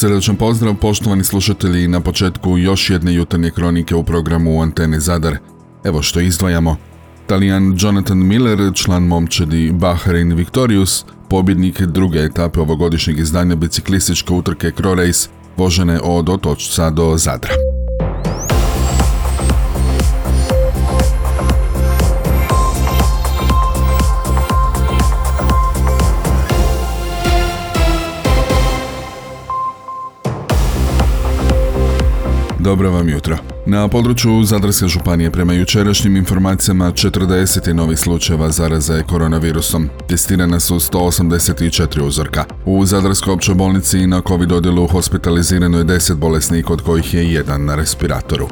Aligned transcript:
Srdačan 0.00 0.36
pozdrav 0.36 0.74
poštovani 0.74 1.24
slušatelji 1.24 1.88
na 1.88 2.00
početku 2.00 2.58
još 2.58 2.90
jedne 2.90 3.14
jutarnje 3.14 3.50
kronike 3.50 3.94
u 3.94 4.04
programu 4.04 4.62
Antene 4.62 5.00
Zadar. 5.00 5.36
Evo 5.84 6.02
što 6.02 6.20
izdvajamo. 6.20 6.76
Talijan 7.26 7.76
Jonathan 7.80 8.18
Miller, 8.18 8.58
član 8.74 9.02
momčadi 9.02 9.72
Bahrain 9.72 10.34
Victorious, 10.34 11.04
pobjednik 11.28 11.80
druge 11.80 12.18
etape 12.18 12.60
ovogodišnjeg 12.60 13.18
izdanja 13.18 13.56
biciklističke 13.56 14.32
utrke 14.32 14.72
Cro 14.76 14.94
Race, 14.94 15.28
vožene 15.56 16.00
od 16.02 16.28
Otočca 16.28 16.90
do 16.90 17.16
Zadra. 17.16 17.79
Dobro 32.70 32.90
vam 32.90 33.08
jutro. 33.08 33.36
Na 33.66 33.88
području 33.88 34.44
Zadarske 34.44 34.88
županije 34.88 35.30
prema 35.30 35.52
jučerašnjim 35.52 36.16
informacijama 36.16 36.92
40 36.92 37.72
novih 37.72 37.98
slučajeva 37.98 38.50
zaraze 38.50 39.02
koronavirusom. 39.02 39.88
Testirana 40.08 40.60
su 40.60 40.74
184 40.74 42.00
uzorka. 42.00 42.44
U 42.64 42.86
Zadarskoj 42.86 43.32
općoj 43.32 43.54
bolnici 43.54 44.06
na 44.06 44.22
COVID 44.28 44.52
odjelu 44.52 44.86
hospitalizirano 44.86 45.78
je 45.78 45.84
10 45.84 46.14
bolesnika 46.14 46.72
od 46.72 46.82
kojih 46.82 47.14
je 47.14 47.32
jedan 47.32 47.64
na 47.64 47.74
respiratoru. 47.74 48.48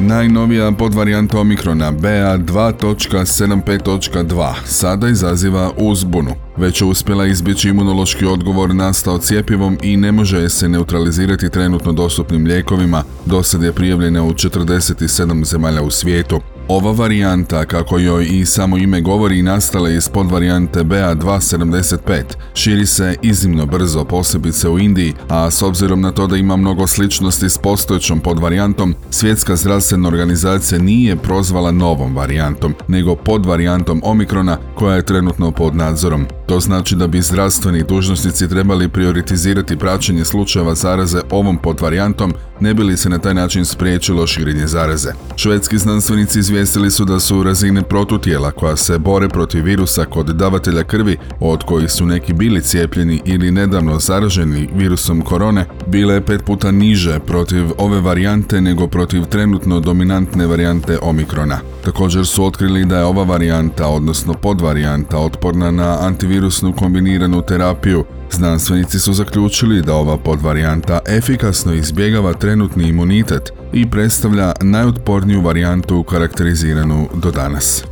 Najnovija 0.00 0.72
podvarijanta 0.72 1.40
Omikrona 1.40 1.92
BA2.75.2 1.92 4.52
sada 4.64 5.08
izaziva 5.08 5.70
uzbunu. 5.76 6.49
Već 6.60 6.80
je 6.80 6.86
uspjela 6.86 7.26
izbjeći 7.26 7.68
imunološki 7.68 8.26
odgovor 8.26 8.74
nastao 8.74 9.18
cijepivom 9.18 9.78
i 9.82 9.96
ne 9.96 10.12
može 10.12 10.48
se 10.48 10.68
neutralizirati 10.68 11.50
trenutno 11.50 11.92
dostupnim 11.92 12.46
lijekovima, 12.46 13.04
dosad 13.26 13.62
je 13.62 13.72
prijavljena 13.72 14.22
u 14.22 14.32
47 14.32 15.44
zemalja 15.44 15.82
u 15.82 15.90
svijetu. 15.90 16.40
Ova 16.68 16.92
varijanta, 16.92 17.64
kako 17.64 17.98
joj 17.98 18.26
i 18.30 18.46
samo 18.46 18.78
ime 18.78 19.00
govori, 19.00 19.42
nastala 19.42 19.90
iz 19.90 20.08
podvarijante 20.08 20.80
BA275. 20.80 22.22
Širi 22.54 22.86
se 22.86 23.16
iznimno 23.22 23.66
brzo, 23.66 24.04
posebice 24.04 24.68
u 24.68 24.78
Indiji, 24.78 25.14
a 25.28 25.50
s 25.50 25.62
obzirom 25.62 26.00
na 26.00 26.12
to 26.12 26.26
da 26.26 26.36
ima 26.36 26.56
mnogo 26.56 26.86
sličnosti 26.86 27.50
s 27.50 27.58
postojećom 27.58 28.20
podvarijantom, 28.20 28.94
Svjetska 29.10 29.56
zdravstvena 29.56 30.08
organizacija 30.08 30.82
nije 30.82 31.16
prozvala 31.16 31.70
novom 31.70 32.16
varijantom, 32.16 32.74
nego 32.88 33.16
podvarijantom 33.16 34.00
Omikrona 34.04 34.58
koja 34.74 34.96
je 34.96 35.06
trenutno 35.06 35.50
pod 35.50 35.76
nadzorom. 35.76 36.26
To 36.50 36.60
znači 36.60 36.96
da 36.96 37.06
bi 37.06 37.22
zdravstveni 37.22 37.82
dužnosnici 37.88 38.48
trebali 38.48 38.88
prioritizirati 38.88 39.76
praćenje 39.76 40.24
slučajeva 40.24 40.74
zaraze 40.74 41.20
ovom 41.30 41.58
podvarijantom, 41.58 42.34
ne 42.60 42.74
bi 42.74 42.82
li 42.82 42.96
se 42.96 43.08
na 43.08 43.18
taj 43.18 43.34
način 43.34 43.64
spriječilo 43.64 44.26
širenje 44.26 44.66
zaraze. 44.66 45.12
Švedski 45.36 45.78
znanstvenici 45.78 46.38
izvijestili 46.38 46.90
su 46.90 47.04
da 47.04 47.20
su 47.20 47.42
razine 47.42 47.82
protutijela 47.82 48.50
koja 48.50 48.76
se 48.76 48.98
bore 48.98 49.28
protiv 49.28 49.64
virusa 49.64 50.04
kod 50.04 50.26
davatelja 50.26 50.84
krvi, 50.84 51.16
od 51.40 51.62
kojih 51.64 51.90
su 51.90 52.06
neki 52.06 52.32
bili 52.32 52.62
cijepljeni 52.62 53.22
ili 53.24 53.50
nedavno 53.50 53.98
zaraženi 53.98 54.68
virusom 54.74 55.22
korone, 55.22 55.66
bile 55.86 56.20
pet 56.20 56.44
puta 56.44 56.70
niže 56.70 57.18
protiv 57.18 57.64
ove 57.78 58.00
varijante 58.00 58.60
nego 58.60 58.86
protiv 58.86 59.24
trenutno 59.24 59.80
dominantne 59.80 60.46
varijante 60.46 60.98
Omikrona. 61.02 61.58
Također 61.84 62.26
su 62.26 62.44
otkrili 62.44 62.84
da 62.84 62.98
je 62.98 63.04
ova 63.04 63.24
varijanta, 63.24 63.86
odnosno 63.86 64.34
podvarijanta, 64.34 65.18
otporna 65.18 65.70
na 65.70 65.98
antivirusnu 66.40 66.72
kombiniranu 66.72 67.42
terapiju. 67.42 68.04
Znanstvenici 68.30 68.98
su 68.98 69.12
zaključili 69.12 69.82
da 69.82 69.94
ova 69.94 70.18
podvarijanta 70.18 70.98
efikasno 71.08 71.72
izbjegava 71.74 72.32
trenutni 72.32 72.88
imunitet 72.88 73.52
i 73.72 73.90
predstavlja 73.90 74.52
najotporniju 74.60 75.40
varijantu 75.40 76.02
karakteriziranu 76.02 77.08
do 77.14 77.30
danas. 77.30 77.84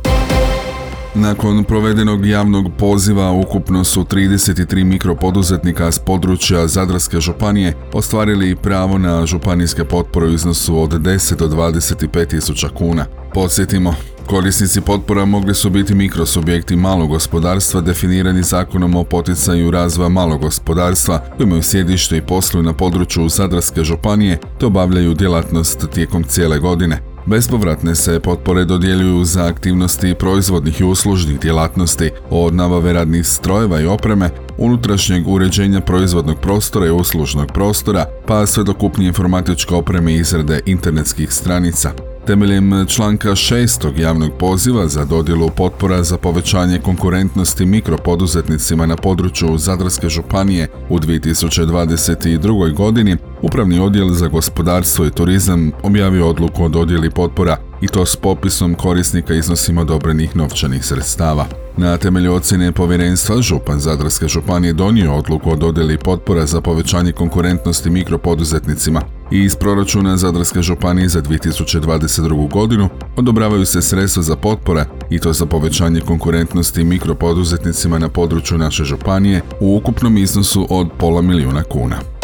Nakon 1.15 1.63
provedenog 1.63 2.25
javnog 2.25 2.71
poziva 2.77 3.31
ukupno 3.31 3.83
su 3.83 4.03
33 4.03 4.83
mikropoduzetnika 4.83 5.91
s 5.91 5.99
područja 5.99 6.67
Zadarske 6.67 7.19
županije 7.19 7.73
ostvarili 7.93 8.55
pravo 8.55 8.97
na 8.97 9.25
županijske 9.25 9.83
potpore 9.83 10.25
u 10.25 10.33
iznosu 10.33 10.81
od 10.81 10.91
10 10.91 11.35
do 11.35 11.47
25 11.47 12.27
tisuća 12.27 12.69
kuna. 12.69 13.05
Podsjetimo, 13.33 13.93
Korisnici 14.29 14.81
potpora 14.81 15.25
mogli 15.25 15.55
su 15.55 15.69
biti 15.69 15.95
mikrosubjekti 15.95 16.75
malog 16.75 17.09
gospodarstva 17.09 17.81
definirani 17.81 18.43
zakonom 18.43 18.95
o 18.95 19.03
poticaju 19.03 19.71
razvoja 19.71 20.09
malog 20.09 20.41
gospodarstva 20.41 21.19
koji 21.37 21.47
imaju 21.47 21.63
sjedište 21.63 22.17
i 22.17 22.21
posluju 22.21 22.63
na 22.63 22.73
području 22.73 23.29
Zadarske 23.29 23.83
županije 23.83 24.37
te 24.59 24.65
obavljaju 24.65 25.13
djelatnost 25.13 25.87
tijekom 25.93 26.23
cijele 26.23 26.59
godine. 26.59 27.01
Bespovratne 27.25 27.95
se 27.95 28.19
potpore 28.19 28.65
dodjeljuju 28.65 29.25
za 29.25 29.45
aktivnosti 29.45 30.15
proizvodnih 30.19 30.79
i 30.79 30.83
uslužnih 30.83 31.39
djelatnosti, 31.39 32.11
od 32.29 32.55
nabave 32.55 32.93
radnih 32.93 33.27
strojeva 33.27 33.81
i 33.81 33.85
opreme, 33.85 34.29
unutrašnjeg 34.57 35.27
uređenja 35.27 35.81
proizvodnog 35.81 36.39
prostora 36.39 36.87
i 36.87 36.91
uslužnog 36.91 37.51
prostora, 37.53 38.05
pa 38.27 38.45
sve 38.45 38.63
do 38.63 38.73
kupnje 38.73 39.07
informatičke 39.07 39.75
opreme 39.75 40.13
i 40.13 40.19
izrade 40.19 40.59
internetskih 40.65 41.33
stranica. 41.33 42.08
Temeljem 42.29 42.85
članka 42.85 43.29
6. 43.29 43.99
javnog 43.99 44.31
poziva 44.39 44.87
za 44.87 45.05
dodjelu 45.05 45.49
potpora 45.49 46.03
za 46.03 46.17
povećanje 46.17 46.79
konkurentnosti 46.79 47.65
mikropoduzetnicima 47.65 48.85
na 48.85 48.95
području 48.95 49.57
Zadarske 49.57 50.09
županije 50.09 50.67
u 50.89 50.99
2022. 50.99 52.73
godini, 52.73 53.17
Upravni 53.41 53.79
odjel 53.79 54.09
za 54.09 54.27
gospodarstvo 54.27 55.05
i 55.05 55.11
turizam 55.11 55.71
objavio 55.83 56.29
odluku 56.29 56.63
o 56.63 56.69
dodjeli 56.69 57.09
potpora 57.09 57.57
i 57.81 57.87
to 57.87 58.05
s 58.05 58.15
popisom 58.15 58.75
korisnika 58.75 59.33
iznosima 59.33 59.81
odobrenih 59.81 60.35
novčanih 60.35 60.85
sredstava. 60.85 61.45
Na 61.77 61.97
temelju 61.97 62.33
ocjene 62.33 62.71
povjerenstva 62.71 63.41
Župan 63.41 63.79
Zadarske 63.79 64.27
županije 64.27 64.73
donio 64.73 65.15
odluku 65.15 65.51
o 65.51 65.55
dodjeli 65.55 65.97
potpora 65.97 66.45
za 66.45 66.61
povećanje 66.61 67.11
konkurentnosti 67.11 67.89
mikropoduzetnicima 67.89 69.01
i 69.31 69.43
iz 69.43 69.55
proračuna 69.55 70.17
Zadarske 70.17 70.61
županije 70.61 71.09
za 71.09 71.21
2022. 71.21 72.51
godinu 72.51 72.89
odobravaju 73.15 73.65
se 73.65 73.81
sredstva 73.81 74.23
za 74.23 74.35
potpore 74.35 74.85
i 75.09 75.19
to 75.19 75.33
za 75.33 75.45
povećanje 75.45 76.01
konkurentnosti 76.01 76.83
mikropoduzetnicima 76.83 77.99
na 77.99 78.09
području 78.09 78.57
naše 78.57 78.83
županije 78.83 79.41
u 79.59 79.75
ukupnom 79.75 80.17
iznosu 80.17 80.67
od 80.69 80.87
pola 80.97 81.21
milijuna 81.21 81.63
kuna. 81.63 82.18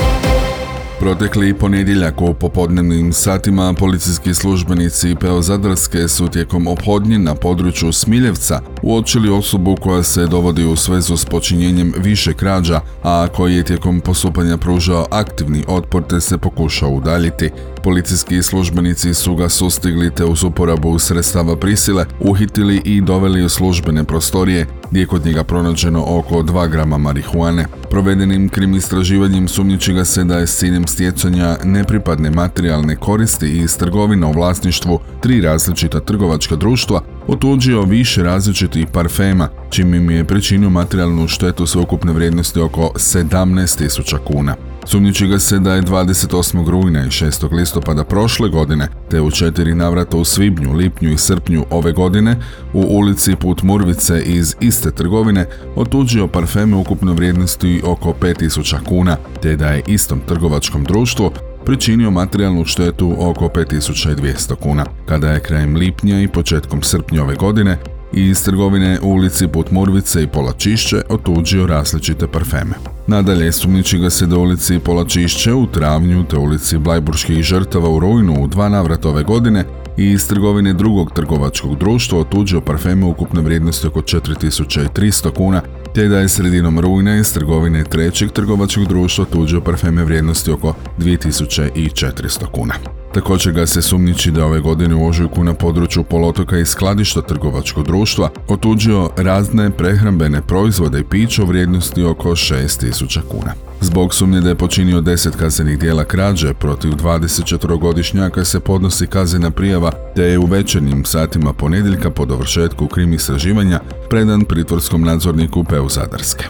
Protekli 1.00 1.53
ponedjeljak 1.53 2.22
u 2.22 2.33
popodnevnim 2.33 3.13
satima 3.13 3.73
policijski 3.73 4.33
službenici 4.33 5.16
PO 5.19 5.41
Zadarske 5.41 6.07
su 6.07 6.28
tijekom 6.28 6.67
ophodnje 6.67 7.19
na 7.19 7.35
području 7.35 7.91
Smiljevca 7.91 8.61
uočili 8.81 9.29
osobu 9.29 9.75
koja 9.81 10.03
se 10.03 10.28
dovodi 10.28 10.66
u 10.66 10.75
svezu 10.75 11.17
s 11.17 11.25
počinjenjem 11.25 11.94
više 11.97 12.33
krađa, 12.33 12.81
a 13.03 13.28
koji 13.35 13.56
je 13.56 13.63
tijekom 13.63 14.01
postupanja 14.01 14.57
pružao 14.57 15.06
aktivni 15.11 15.63
otpor 15.67 16.03
te 16.09 16.22
se 16.22 16.38
pokušao 16.38 16.89
udaljiti. 16.89 17.50
Policijski 17.83 18.44
službenici 18.44 19.13
su 19.13 19.35
ga 19.35 19.50
sustigli 19.50 20.12
te 20.16 20.25
uz 20.25 20.44
uporabu 20.44 21.00
sredstava 21.00 21.56
prisile 21.56 22.06
uhitili 22.19 22.81
i 22.85 23.01
doveli 23.01 23.45
u 23.45 23.50
službene 23.50 24.03
prostorije 24.03 24.67
gdje 24.91 25.00
je 25.00 25.07
kod 25.07 25.25
njega 25.25 25.44
pronađeno 25.44 26.06
oko 26.07 26.35
2 26.35 26.69
grama 26.69 26.97
marihuane. 26.97 27.66
Provedenim 27.89 28.50
krim 28.50 28.75
istraživanjem 28.75 29.47
sumnjiči 29.47 29.94
ga 29.94 30.06
se 30.06 30.23
da 30.23 30.38
je 30.38 30.47
s 30.47 30.57
ciljem 30.57 30.84
stjecanja 30.88 31.57
nepripadne 31.63 32.31
materijalne 32.31 32.96
koristi 32.96 33.50
iz 33.50 33.78
trgovina 33.78 34.28
u 34.28 34.31
vlasništvu 34.31 35.00
tri 35.22 35.41
različita 35.41 36.00
trgovačka 36.00 36.56
društva 36.56 37.01
otuđio 37.28 37.81
više 37.81 38.24
različitih 38.24 38.88
parfema, 38.94 39.50
čim 39.69 39.94
im 39.94 40.12
je 40.12 40.24
pričinio 40.24 40.69
materijalnu 40.69 41.28
štetu 41.28 41.66
sveukupne 41.66 42.13
vrijednosti 42.13 42.59
oko 42.59 42.91
17.000 42.96 44.18
kuna. 44.18 44.56
Sumnjiči 44.88 45.27
ga 45.27 45.39
se 45.39 45.60
da 45.60 45.74
je 45.74 45.81
28. 45.81 46.69
rujna 46.69 47.06
i 47.06 47.10
6. 47.10 47.54
listopada 47.54 48.04
prošle 48.04 48.50
godine, 48.50 48.88
te 49.10 49.22
u 49.22 49.31
četiri 49.31 49.75
navrata 49.75 50.18
u 50.18 50.25
svibnju, 50.25 50.74
lipnju 50.74 51.12
i 51.12 51.18
srpnju 51.18 51.66
ove 51.69 51.92
godine, 51.92 52.38
u 52.74 52.81
ulici 52.81 53.36
Put 53.36 53.63
Murvice 53.63 54.22
iz 54.25 54.56
iste 54.60 54.92
trgovine 54.92 55.45
otuđio 55.75 56.27
parfeme 56.27 56.75
ukupno 56.75 57.13
vrijednosti 57.13 57.81
oko 57.86 58.13
5000 58.22 58.83
kuna, 58.83 59.18
te 59.42 59.56
da 59.56 59.68
je 59.68 59.83
istom 59.88 60.22
trgovačkom 60.27 60.83
društvu 60.83 61.31
pričinio 61.65 62.12
materijalnu 62.12 62.65
štetu 62.65 63.15
oko 63.19 63.45
5200 63.45 64.56
kuna, 64.56 64.85
kada 65.06 65.31
je 65.31 65.39
krajem 65.39 65.75
lipnja 65.75 66.21
i 66.21 66.27
početkom 66.27 66.81
srpnja 66.81 67.23
ove 67.23 67.35
godine 67.35 67.77
iz 68.13 68.44
trgovine 68.44 69.00
u 69.01 69.09
ulici 69.09 69.47
Put 69.47 69.71
Murvice 69.71 70.23
i 70.23 70.27
Polačišće 70.27 71.01
otuđio 71.09 71.67
različite 71.67 72.27
parfeme. 72.27 72.73
Nadalje, 73.07 73.51
sumnjiči 73.51 73.97
ga 73.97 74.09
se 74.09 74.25
da 74.25 74.38
ulici 74.38 74.79
Polačišće 74.79 75.53
u 75.53 75.67
travnju 75.67 76.23
te 76.29 76.38
ulici 76.38 76.77
Blajburških 76.77 77.44
žrtava 77.44 77.89
u 77.89 78.00
Rujnu 78.00 78.44
u 78.44 78.47
dva 78.47 78.69
navrata 78.69 79.09
ove 79.09 79.23
godine 79.23 79.65
i 79.97 80.12
iz 80.12 80.27
trgovine 80.27 80.73
drugog 80.73 81.12
trgovačkog 81.12 81.77
društva 81.77 82.19
otuđio 82.19 82.62
parfeme 82.62 83.06
ukupne 83.06 83.41
vrijednosti 83.41 83.88
oko 83.88 84.01
4300 84.01 85.31
kuna 85.31 85.62
te 85.95 86.07
da 86.07 86.19
je 86.19 86.30
sredinom 86.30 86.80
rujna 86.80 87.15
iz 87.18 87.33
trgovine 87.33 87.83
trećeg 87.83 88.31
trgovačkog 88.31 88.88
društva 88.88 89.25
tuđo 89.25 89.62
parfeme 89.62 90.03
vrijednosti 90.03 90.51
oko 90.51 90.74
2400 91.00 92.45
kuna. 92.51 92.74
Također 93.13 93.53
ga 93.53 93.65
se 93.65 93.81
sumnjiči 93.81 94.31
da 94.31 94.45
ove 94.45 94.59
godine 94.59 94.95
u 94.95 95.07
ožujku 95.07 95.44
na 95.44 95.53
području 95.53 96.03
polotoka 96.03 96.57
i 96.57 96.65
skladišta 96.65 97.21
trgovačkog 97.21 97.86
društva 97.86 98.30
otuđio 98.47 99.09
razne 99.18 99.69
prehrambene 99.69 100.42
proizvode 100.42 101.00
i 101.00 101.03
piće 101.03 101.42
u 101.42 101.45
vrijednosti 101.45 102.03
oko 102.03 102.30
6000 102.30 103.21
kuna. 103.21 103.64
Zbog 103.81 104.13
sumnje 104.13 104.42
da 104.42 104.50
je 104.50 104.56
počinio 104.56 105.01
10 105.01 105.38
kaznenih 105.38 105.80
dijela 105.80 106.04
krađe 106.04 106.54
protiv 106.54 106.92
24-godišnjaka 106.92 108.44
se 108.44 108.60
podnosi 108.60 109.07
kaznena 109.07 109.51
prijava 109.51 109.92
te 110.16 110.24
je 110.24 110.39
u 110.39 110.45
večernjim 110.45 111.06
satima 111.06 111.54
ponedjeljka 111.54 112.10
po 112.10 112.25
dovršetku 112.25 112.88
krim 112.88 113.13
istraživanja 113.13 113.80
predan 114.10 114.45
pritvorskom 114.45 115.01
nadzorniku 115.01 115.63
PEU 115.63 115.89
Zadarske. 115.89 116.45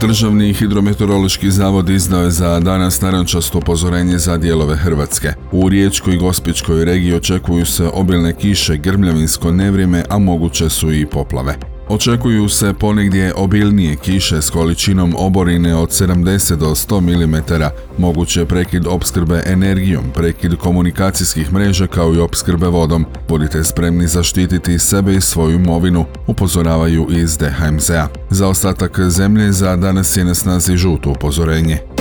Državni 0.00 0.52
hidrometeorološki 0.54 1.50
zavod 1.50 1.88
izdao 1.90 2.22
je 2.22 2.30
za 2.30 2.60
danas 2.60 3.00
narančasto 3.00 3.58
upozorenje 3.58 4.18
za 4.18 4.36
dijelove 4.36 4.76
Hrvatske. 4.76 5.32
U 5.52 5.68
Riječkoj 5.68 6.14
i 6.14 6.18
Gospičkoj 6.18 6.84
regiji 6.84 7.14
očekuju 7.14 7.66
se 7.66 7.88
obilne 7.92 8.34
kiše, 8.34 8.76
grmljavinsko 8.76 9.52
nevrijeme, 9.52 10.04
a 10.08 10.18
moguće 10.18 10.70
su 10.70 10.92
i 10.92 11.06
poplave. 11.06 11.75
Očekuju 11.88 12.48
se 12.48 12.72
ponegdje 12.72 13.32
obilnije 13.34 13.96
kiše 13.96 14.42
s 14.42 14.50
količinom 14.50 15.14
oborine 15.18 15.76
od 15.76 15.88
70 15.88 16.56
do 16.56 16.66
100 16.66 17.00
mm, 17.00 17.62
moguće 17.98 18.44
prekid 18.44 18.86
opskrbe 18.86 19.42
energijom, 19.46 20.04
prekid 20.14 20.56
komunikacijskih 20.56 21.52
mreža 21.52 21.86
kao 21.86 22.14
i 22.14 22.18
opskrbe 22.18 22.66
vodom. 22.66 23.06
Budite 23.28 23.64
spremni 23.64 24.06
zaštititi 24.06 24.78
sebe 24.78 25.14
i 25.14 25.20
svoju 25.20 25.54
imovinu, 25.54 26.04
upozoravaju 26.26 27.06
iz 27.10 27.38
DHMZ-a. 27.38 28.08
Za 28.30 28.48
ostatak 28.48 29.00
zemlje 29.00 29.52
za 29.52 29.76
danas 29.76 30.16
je 30.16 30.24
na 30.24 30.34
snazi 30.34 30.76
žuto 30.76 31.10
upozorenje. 31.10 31.95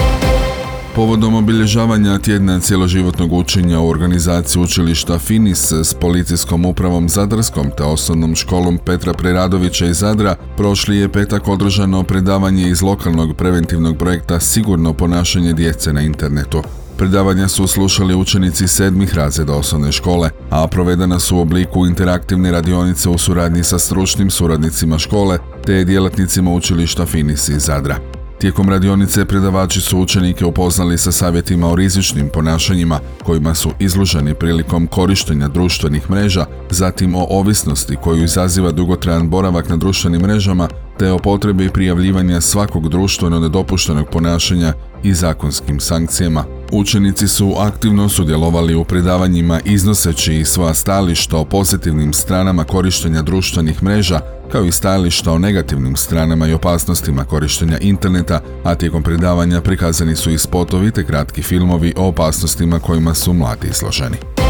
Povodom 0.95 1.35
obilježavanja 1.35 2.19
tjedna 2.19 2.59
cjeloživotnog 2.59 3.33
učenja 3.33 3.79
u 3.79 3.89
organizaciji 3.89 4.61
učilišta 4.61 5.19
Finis 5.19 5.71
s 5.71 5.93
policijskom 5.93 6.65
upravom 6.65 7.09
Zadarskom 7.09 7.71
te 7.77 7.83
osnovnom 7.83 8.35
školom 8.35 8.77
Petra 8.85 9.13
Preradovića 9.13 9.85
iz 9.85 9.97
Zadra, 9.97 10.35
prošli 10.57 10.97
je 10.97 11.11
petak 11.11 11.47
održano 11.47 12.03
predavanje 12.03 12.69
iz 12.69 12.81
lokalnog 12.81 13.37
preventivnog 13.37 13.97
projekta 13.97 14.39
Sigurno 14.39 14.93
ponašanje 14.93 15.53
djece 15.53 15.93
na 15.93 16.01
internetu. 16.01 16.63
Predavanja 16.97 17.47
su 17.47 17.67
slušali 17.67 18.15
učenici 18.15 18.67
sedmih 18.67 19.15
razreda 19.15 19.53
osnovne 19.53 19.91
škole, 19.91 20.29
a 20.49 20.67
provedena 20.67 21.19
su 21.19 21.37
u 21.37 21.39
obliku 21.39 21.85
interaktivne 21.85 22.51
radionice 22.51 23.09
u 23.09 23.17
suradnji 23.17 23.63
sa 23.63 23.79
stručnim 23.79 24.29
suradnicima 24.29 24.99
škole 24.99 25.37
te 25.65 25.83
djelatnicima 25.83 26.51
učilišta 26.51 27.05
Finis 27.05 27.49
iz 27.49 27.61
Zadra. 27.61 28.24
Tijekom 28.39 28.69
radionice 28.69 29.25
predavači 29.25 29.81
su 29.81 29.99
učenike 29.99 30.45
upoznali 30.45 30.97
sa 30.97 31.11
savjetima 31.11 31.71
o 31.71 31.75
rizičnim 31.75 32.29
ponašanjima 32.33 32.99
kojima 33.23 33.55
su 33.55 33.69
izloženi 33.79 34.33
prilikom 34.33 34.87
korištenja 34.87 35.47
društvenih 35.47 36.09
mreža, 36.09 36.45
zatim 36.69 37.15
o 37.15 37.27
ovisnosti 37.29 37.95
koju 37.95 38.23
izaziva 38.23 38.71
dugotrajan 38.71 39.29
boravak 39.29 39.69
na 39.69 39.77
društvenim 39.77 40.21
mrežama, 40.21 40.67
te 40.99 41.11
o 41.11 41.19
potrebi 41.19 41.69
prijavljivanja 41.69 42.41
svakog 42.41 42.89
društveno 42.89 43.39
nedopuštenog 43.39 44.07
ponašanja 44.09 44.73
i 45.03 45.13
zakonskim 45.13 45.79
sankcijama. 45.79 46.54
Učenici 46.71 47.27
su 47.27 47.55
aktivno 47.57 48.09
sudjelovali 48.09 48.75
u 48.75 48.83
predavanjima 48.83 49.59
iznoseći 49.65 50.45
svoja 50.45 50.73
stajališta 50.73 51.37
o 51.37 51.45
pozitivnim 51.45 52.13
stranama 52.13 52.63
korištenja 52.63 53.21
društvenih 53.21 53.83
mreža, 53.83 54.19
kao 54.51 54.65
i 54.65 54.71
stajališta 54.71 55.31
o 55.31 55.39
negativnim 55.39 55.95
stranama 55.95 56.47
i 56.47 56.53
opasnostima 56.53 57.25
korištenja 57.25 57.77
interneta, 57.81 58.41
a 58.63 58.75
tijekom 58.75 59.03
predavanja 59.03 59.61
prikazani 59.61 60.15
su 60.15 60.31
i 60.31 60.37
spotovi 60.37 60.91
te 60.91 61.05
kratki 61.05 61.41
filmovi 61.41 61.93
o 61.97 62.07
opasnostima 62.07 62.79
kojima 62.79 63.13
su 63.13 63.33
mladi 63.33 63.67
izloženi. 63.67 64.44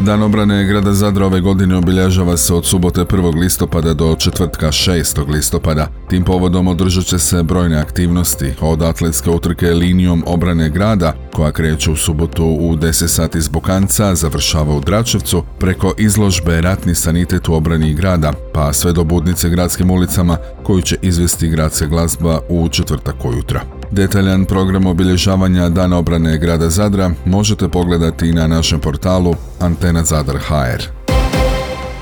Dan 0.00 0.22
obrane 0.22 0.64
grada 0.64 0.92
Zadra 0.92 1.26
ove 1.26 1.40
godine 1.40 1.76
obilježava 1.76 2.36
se 2.36 2.54
od 2.54 2.66
subote 2.66 3.00
1. 3.00 3.40
listopada 3.40 3.94
do 3.94 4.16
četvrtka 4.18 4.66
6. 4.66 5.28
listopada. 5.28 5.88
Tim 6.08 6.24
povodom 6.24 6.68
održat 6.68 7.04
će 7.04 7.18
se 7.18 7.42
brojne 7.42 7.76
aktivnosti, 7.76 8.54
od 8.60 8.82
atletske 8.82 9.30
utrke 9.30 9.66
linijom 9.66 10.24
obrane 10.26 10.70
grada, 10.70 11.12
koja 11.32 11.52
kreće 11.52 11.90
u 11.90 11.96
subotu 11.96 12.44
u 12.44 12.76
10 12.76 13.06
sati 13.06 13.38
iz 13.38 13.48
Bokanca, 13.48 14.14
završava 14.14 14.74
u 14.74 14.80
Dračevcu, 14.80 15.42
preko 15.58 15.94
izložbe 15.98 16.60
Ratni 16.60 16.94
sanitet 16.94 17.48
u 17.48 17.54
obrani 17.54 17.94
grada, 17.94 18.32
pa 18.52 18.72
sve 18.72 18.92
do 18.92 19.04
budnice 19.04 19.48
gradskim 19.48 19.90
ulicama, 19.90 20.36
koju 20.62 20.82
će 20.82 20.96
izvesti 21.02 21.48
gradska 21.48 21.86
glazba 21.86 22.40
u 22.48 22.68
četvrtak 22.68 23.24
ujutro. 23.24 23.75
Detaljan 23.90 24.44
program 24.44 24.86
obilježavanja 24.86 25.68
Dana 25.68 25.98
obrane 25.98 26.38
grada 26.38 26.70
Zadra 26.70 27.10
možete 27.24 27.68
pogledati 27.68 28.32
na 28.32 28.46
našem 28.46 28.80
portalu 28.80 29.34
Antena 29.60 30.04
Zadar 30.04 30.36
HR. 30.36 30.82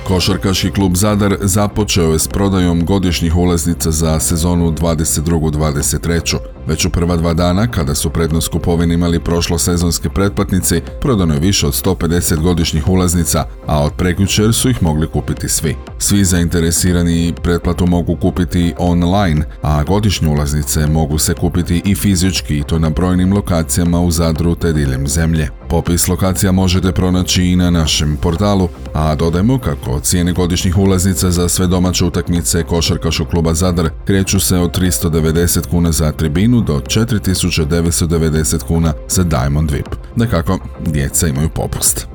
Košarkaški 0.06 0.70
klub 0.70 0.96
Zadar 0.96 1.36
započeo 1.40 2.12
je 2.12 2.18
s 2.18 2.28
prodajom 2.28 2.84
godišnjih 2.84 3.36
ulaznica 3.36 3.90
za 3.90 4.20
sezonu 4.20 4.72
22-23. 4.72 6.36
Već 6.66 6.84
u 6.84 6.90
prva 6.90 7.16
dva 7.16 7.34
dana, 7.34 7.66
kada 7.66 7.94
su 7.94 8.10
prednost 8.10 8.48
kupovine 8.48 8.94
imali 8.94 9.20
prošlo 9.20 9.58
sezonske 9.58 10.08
pretplatnici, 10.08 10.80
prodano 11.00 11.34
je 11.34 11.40
više 11.40 11.66
od 11.66 11.72
150 11.84 12.40
godišnjih 12.40 12.88
ulaznica, 12.88 13.44
a 13.66 13.82
od 13.82 13.92
prekjučer 13.92 14.54
su 14.54 14.70
ih 14.70 14.82
mogli 14.82 15.08
kupiti 15.08 15.48
svi. 15.48 15.76
Svi 15.98 16.24
zainteresirani 16.24 17.34
pretplatu 17.42 17.86
mogu 17.86 18.16
kupiti 18.16 18.74
online, 18.78 19.44
a 19.62 19.82
godišnje 19.82 20.28
ulaznice 20.28 20.86
mogu 20.86 21.18
se 21.18 21.34
kupiti 21.34 21.82
i 21.84 21.94
fizički 21.94 22.58
i 22.58 22.62
to 22.62 22.78
na 22.78 22.90
brojnim 22.90 23.32
lokacijama 23.32 24.00
u 24.00 24.10
Zadru 24.10 24.54
te 24.54 24.72
diljem 24.72 25.08
zemlje. 25.08 25.48
Popis 25.68 26.08
lokacija 26.08 26.52
možete 26.52 26.92
pronaći 26.92 27.44
i 27.44 27.56
na 27.56 27.70
našem 27.70 28.16
portalu, 28.22 28.68
a 28.92 29.14
dodajmo 29.14 29.58
kako 29.58 30.00
cijene 30.00 30.32
godišnjih 30.32 30.78
ulaznica 30.78 31.30
za 31.30 31.48
sve 31.48 31.66
domaće 31.66 32.04
utakmice 32.04 32.62
košarkaškog 32.62 33.28
kluba 33.28 33.54
Zadar 33.54 33.90
kreću 34.04 34.40
se 34.40 34.58
od 34.58 34.78
390 34.78 35.66
kuna 35.70 35.92
za 35.92 36.12
tribinu 36.12 36.53
do 36.60 36.80
4990 36.80 38.64
kuna 38.66 38.92
za 39.08 39.24
Diamond 39.24 39.70
VIP. 39.70 39.88
Dakako, 40.16 40.58
djeca 40.86 41.28
imaju 41.28 41.48
popust. 41.48 42.13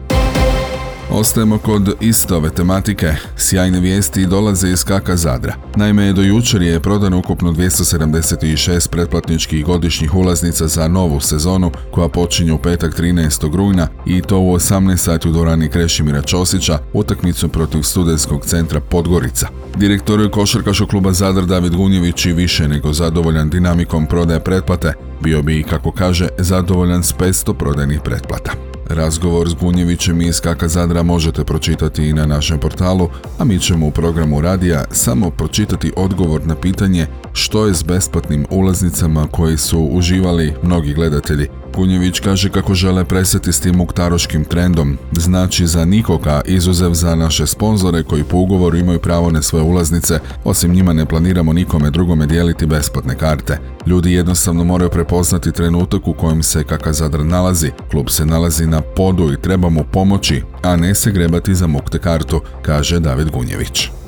Ostajemo 1.11 1.57
kod 1.57 1.95
iste 2.01 2.35
ove 2.35 2.50
tematike. 2.50 3.13
Sjajne 3.38 3.79
vijesti 3.79 4.25
dolaze 4.25 4.69
iz 4.69 4.83
Kaka 4.83 5.15
Zadra. 5.15 5.56
Naime, 5.75 6.13
do 6.13 6.21
jučer 6.21 6.61
je 6.61 6.79
prodano 6.79 7.17
ukupno 7.17 7.51
276 7.51 8.89
pretplatničkih 8.89 9.65
godišnjih 9.65 10.15
ulaznica 10.15 10.67
za 10.67 10.88
novu 10.88 11.19
sezonu 11.19 11.72
koja 11.91 12.10
počinje 12.10 12.53
u 12.53 12.57
petak 12.57 13.00
13. 13.00 13.55
rujna 13.55 13.88
i 14.05 14.22
to 14.22 14.39
u 14.39 14.53
18 14.53 14.98
sati 14.98 15.29
u 15.29 15.31
dvorani 15.31 15.69
Krešimira 15.69 16.22
Ćosića 16.22 16.79
utakmicu 16.93 17.50
protiv 17.50 17.81
studentskog 17.81 18.45
centra 18.45 18.79
Podgorica. 18.79 19.48
Direktor 19.75 20.31
košarkaškog 20.31 20.89
kluba 20.89 21.13
Zadar 21.13 21.45
David 21.45 21.75
Gunjević 21.75 22.25
i 22.25 22.34
više 22.34 22.67
nego 22.67 22.93
zadovoljan 22.93 23.50
dinamikom 23.50 24.05
prodaje 24.07 24.39
pretplate, 24.39 24.93
bio 25.22 25.41
bi, 25.41 25.63
kako 25.63 25.91
kaže, 25.91 26.27
zadovoljan 26.38 27.03
s 27.03 27.13
500 27.13 27.53
prodajnih 27.53 28.00
pretplata. 28.03 28.68
Razgovor 28.89 29.50
s 29.50 29.53
Gunjevićem 29.53 30.22
iz 30.22 30.41
Kaka 30.41 30.67
Zadra 30.67 31.03
možete 31.03 31.43
pročitati 31.43 32.05
i 32.05 32.13
na 32.13 32.25
našem 32.25 32.60
portalu, 32.60 33.10
a 33.39 33.43
mi 33.43 33.60
ćemo 33.60 33.88
u 33.88 33.91
programu 33.91 34.41
radija 34.41 34.84
samo 34.91 35.29
pročitati 35.29 35.91
odgovor 35.96 36.48
na 36.48 36.55
pitanje 36.55 37.08
što 37.34 37.65
je 37.65 37.74
s 37.74 37.84
besplatnim 37.84 38.46
ulaznicama 38.50 39.27
koji 39.31 39.58
su 39.58 39.79
uživali 39.79 40.53
mnogi 40.63 40.93
gledatelji 40.93 41.48
Kunjević 41.75 42.19
kaže 42.19 42.49
kako 42.49 42.73
žele 42.73 43.05
preseti 43.05 43.53
s 43.53 43.59
tim 43.59 43.75
muktaroškim 43.75 44.45
trendom, 44.45 44.97
znači 45.11 45.67
za 45.67 45.85
nikoga 45.85 46.41
izuzev 46.45 46.93
za 46.93 47.15
naše 47.15 47.47
sponzore 47.47 48.03
koji 48.03 48.23
po 48.23 48.38
ugovoru 48.38 48.77
imaju 48.77 48.99
pravo 48.99 49.31
na 49.31 49.41
svoje 49.41 49.63
ulaznice, 49.63 50.19
osim 50.43 50.73
njima 50.73 50.93
ne 50.93 51.05
planiramo 51.05 51.53
nikome 51.53 51.89
drugome 51.89 52.25
dijeliti 52.25 52.65
besplatne 52.65 53.15
karte. 53.15 53.57
Ljudi 53.85 54.13
jednostavno 54.13 54.63
moraju 54.63 54.89
prepoznati 54.89 55.51
trenutak 55.51 56.07
u 56.07 56.13
kojem 56.13 56.43
se 56.43 56.63
Kaka 56.63 56.93
Zadar 56.93 57.25
nalazi, 57.25 57.71
klub 57.91 58.09
se 58.09 58.25
nalazi 58.25 58.67
na 58.67 58.81
podu 58.81 59.33
i 59.33 59.41
treba 59.41 59.69
mu 59.69 59.83
pomoći, 59.91 60.43
a 60.61 60.75
ne 60.75 60.95
se 60.95 61.11
grebati 61.11 61.55
za 61.55 61.67
mukte 61.67 61.99
kartu, 61.99 62.41
kaže 62.61 62.99
David 62.99 63.29
Gunjević. 63.29 63.99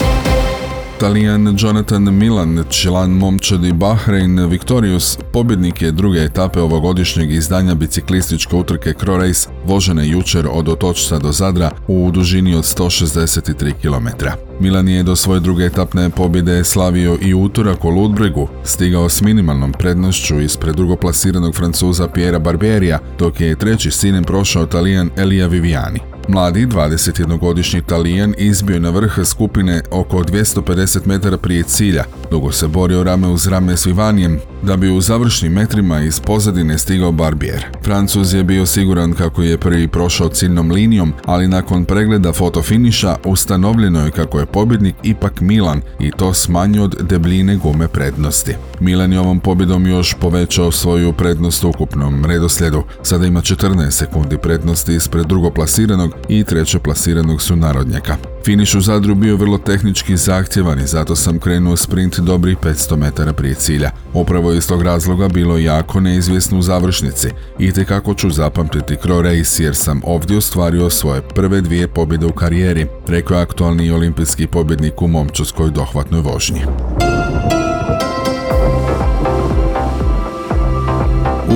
Talijan 1.01 1.57
Jonathan 1.59 2.17
Milan, 2.17 2.63
član 2.69 3.11
momčadi 3.11 3.73
Bahrein 3.73 4.45
Victorious, 4.45 5.17
pobjednik 5.33 5.81
je 5.81 5.91
druge 5.91 6.19
etape 6.19 6.61
ovogodišnjeg 6.61 7.31
izdanja 7.31 7.75
biciklističke 7.75 8.55
utrke 8.55 8.93
Cro 8.99 9.17
Race, 9.17 9.49
vožene 9.65 10.09
jučer 10.09 10.47
od 10.51 10.69
Otočca 10.69 11.19
do 11.19 11.31
Zadra 11.31 11.71
u 11.87 12.11
dužini 12.13 12.55
od 12.55 12.63
163 12.63 13.73
km. 13.81 14.25
Milan 14.59 14.89
je 14.89 15.03
do 15.03 15.15
svoje 15.15 15.39
druge 15.39 15.65
etapne 15.65 16.09
pobjede 16.09 16.63
slavio 16.63 17.17
i 17.21 17.33
utorak 17.33 17.85
u 17.85 17.89
Ludbregu, 17.89 18.47
stigao 18.63 19.09
s 19.09 19.21
minimalnom 19.21 19.71
prednošću 19.71 20.39
ispred 20.39 20.75
drugoplasiranog 20.75 21.55
francuza 21.55 22.07
Piera 22.07 22.39
Barberija, 22.39 22.99
dok 23.19 23.41
je 23.41 23.55
treći 23.55 23.91
sinem 23.91 24.23
prošao 24.23 24.65
talijan 24.65 25.09
Elia 25.17 25.47
Viviani. 25.47 26.10
Mladi 26.31 26.65
21-godišnji 26.65 27.81
Talijan 27.81 28.33
izbio 28.37 28.73
je 28.73 28.79
na 28.79 28.89
vrh 28.89 29.19
skupine 29.25 29.81
oko 29.91 30.17
250 30.17 30.99
metara 31.05 31.37
prije 31.37 31.63
cilja, 31.63 32.03
dugo 32.31 32.51
se 32.51 32.67
borio 32.67 33.03
rame 33.03 33.27
uz 33.27 33.47
rame 33.47 33.77
s 33.77 33.85
Vivanijem, 33.85 34.39
da 34.61 34.77
bi 34.77 34.89
u 34.89 35.01
završnim 35.01 35.53
metrima 35.53 36.01
iz 36.01 36.19
pozadine 36.19 36.77
stigao 36.77 37.11
Barbier. 37.11 37.65
Francuz 37.83 38.33
je 38.33 38.43
bio 38.43 38.65
siguran 38.65 39.13
kako 39.13 39.41
je 39.41 39.57
prvi 39.57 39.87
prošao 39.87 40.29
ciljnom 40.29 40.71
linijom, 40.71 41.13
ali 41.25 41.47
nakon 41.47 41.85
pregleda 41.85 42.33
fotofiniša 42.33 43.15
ustanovljeno 43.25 44.05
je 44.05 44.11
kako 44.11 44.39
je 44.39 44.45
pobjednik 44.45 44.95
ipak 45.03 45.41
Milan 45.41 45.81
i 45.99 46.11
to 46.11 46.33
s 46.33 46.49
manje 46.49 46.81
od 46.81 46.95
debljine 47.01 47.55
gume 47.55 47.87
prednosti. 47.87 48.55
Milan 48.79 49.13
je 49.13 49.19
ovom 49.19 49.39
pobjedom 49.39 49.87
još 49.87 50.15
povećao 50.19 50.71
svoju 50.71 51.13
prednost 51.13 51.63
u 51.63 51.69
ukupnom 51.69 52.25
redoslijedu. 52.25 52.83
Sada 53.03 53.25
ima 53.25 53.41
14 53.41 53.91
sekundi 53.91 54.37
prednosti 54.37 54.95
ispred 54.95 55.25
drugoplasiranog 55.25 56.20
i 56.29 56.43
trećoplasiranog 56.43 57.41
su 57.41 57.55
narodnjaka. 57.55 58.17
Finiš 58.45 58.75
u 58.75 58.81
Zadru 58.81 59.15
bio 59.15 59.35
vrlo 59.35 59.57
tehnički 59.57 60.17
zahtjevan 60.17 60.79
i 60.79 60.87
zato 60.87 61.15
sam 61.15 61.39
krenuo 61.39 61.77
sprint 61.77 62.19
dobrih 62.19 62.57
500 62.57 62.95
metara 62.95 63.33
prije 63.33 63.55
cilja. 63.55 63.91
Upravo 64.13 64.53
iz 64.53 64.67
tog 64.67 64.81
razloga 64.81 65.27
bilo 65.27 65.57
jako 65.57 65.99
neizvjesno 65.99 66.57
u 66.57 66.61
završnici 66.61 67.29
i 67.59 67.71
kako 67.71 68.13
ću 68.13 68.29
zapamtiti 68.29 68.97
Cro 69.01 69.21
Race 69.21 69.63
jer 69.63 69.75
sam 69.75 70.01
ovdje 70.03 70.37
ostvario 70.37 70.89
svoje 70.89 71.21
prve 71.21 71.61
dvije 71.61 71.87
pobjede 71.87 72.25
u 72.25 72.33
karijeri, 72.33 72.87
rekao 73.07 73.37
je 73.37 73.43
aktualni 73.43 73.91
olimpijski 73.91 74.47
pobjednik 74.47 75.01
u 75.01 75.07
momčarskoj 75.07 75.71
dohvatnoj 75.71 76.21
vožnji. 76.21 76.61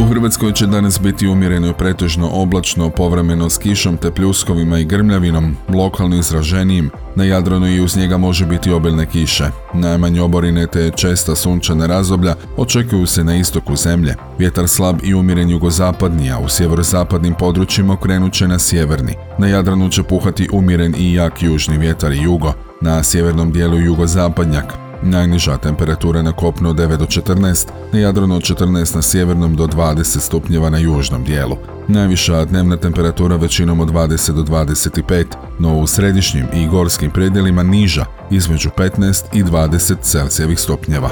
U 0.05 0.07
Hrvatskoj 0.07 0.53
će 0.53 0.67
danas 0.67 1.01
biti 1.01 1.27
umjereno 1.27 1.73
pretežno 1.73 2.29
oblačno, 2.33 2.89
povremeno 2.89 3.49
s 3.49 3.57
kišom 3.57 3.97
te 3.97 4.11
pljuskovima 4.11 4.79
i 4.79 4.85
grmljavinom, 4.85 5.55
lokalno 5.73 6.15
izraženijim, 6.15 6.89
na 7.15 7.23
Jadranu 7.23 7.67
i 7.67 7.81
uz 7.81 7.97
njega 7.97 8.17
može 8.17 8.45
biti 8.45 8.71
obilne 8.71 9.05
kiše. 9.05 9.45
Najmanje 9.73 10.21
oborine 10.21 10.67
te 10.67 10.91
česta 10.95 11.35
sunčana 11.35 11.85
razoblja 11.85 12.35
očekuju 12.57 13.05
se 13.05 13.23
na 13.23 13.35
istoku 13.35 13.75
zemlje. 13.75 14.15
Vjetar 14.39 14.67
slab 14.67 14.95
i 15.03 15.13
umjeren 15.13 15.49
jugozapadni, 15.49 16.31
a 16.31 16.39
u 16.39 16.49
sjeverozapadnim 16.49 17.33
područjima 17.39 17.93
okrenut 17.93 18.33
će 18.33 18.47
na 18.47 18.59
sjeverni. 18.59 19.13
Na 19.37 19.47
Jadranu 19.47 19.89
će 19.89 20.03
puhati 20.03 20.49
umjeren 20.53 20.95
i 20.97 21.13
jak 21.13 21.43
južni 21.43 21.77
vjetar 21.77 22.11
i 22.11 22.21
jugo. 22.21 22.53
Na 22.81 23.03
sjevernom 23.03 23.51
dijelu 23.51 23.79
jugozapadnjak, 23.79 24.84
Najniža 25.05 25.57
temperatura 25.57 26.21
na 26.21 26.31
kopnu 26.31 26.73
9 26.73 26.97
do 26.97 27.05
14, 27.05 27.67
na 27.93 27.99
Jadranu 27.99 28.35
od 28.35 28.41
14 28.41 28.95
na 28.95 29.01
sjevernom 29.01 29.55
do 29.55 29.67
20 29.67 30.19
stupnjeva 30.19 30.69
na 30.69 30.77
južnom 30.77 31.23
dijelu. 31.23 31.57
Najviša 31.87 32.45
dnevna 32.45 32.77
temperatura 32.77 33.35
većinom 33.35 33.79
od 33.79 33.89
20 33.91 34.31
do 34.31 34.43
25, 34.43 35.25
no 35.59 35.77
u 35.77 35.87
središnjim 35.87 36.45
i 36.53 36.67
gorskim 36.67 37.11
predjelima 37.11 37.63
niža 37.63 38.05
između 38.31 38.69
15 38.77 39.23
i 39.33 39.43
20 39.43 39.95
Celcijevih 40.01 40.59
stupnjeva. 40.59 41.09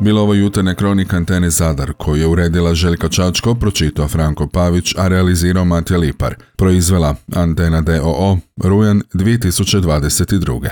Bilo 0.00 0.22
ovo 0.22 0.34
jutarnje 0.34 0.74
kronika 0.74 1.16
Antene 1.16 1.50
Zadar, 1.50 1.92
koju 1.92 2.20
je 2.20 2.26
uredila 2.26 2.74
Željka 2.74 3.08
Čačko, 3.08 3.54
pročitao 3.54 4.08
Franko 4.08 4.46
Pavić, 4.46 4.94
a 4.98 5.08
realizirao 5.08 5.64
Matija 5.64 5.98
Lipar. 5.98 6.34
Proizvela 6.56 7.14
Antena 7.34 7.80
DOO, 7.80 8.38
Rujan 8.56 9.02
2022. 9.14 10.68